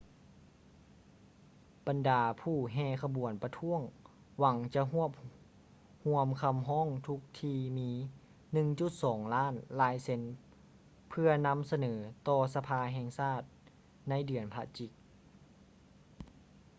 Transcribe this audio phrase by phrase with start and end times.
[1.87, 3.81] ບັນດາຜູ້ແຫ່ຂະບວນປະທ້ວງ
[4.39, 5.11] ຫວັງຈະຮວບ
[6.05, 7.89] ຮວມຄຳຮ້ອງທຸກທີ່ມີ
[8.61, 10.21] 1.2 ລ້ານລາຍເຊັນ
[11.09, 11.93] ເພື່ອນຳສະເໜີ
[12.27, 13.41] ຕໍ່ສະພາແຫ່ງຊາດ
[14.09, 14.91] ໃນເດືອນພະຈິກ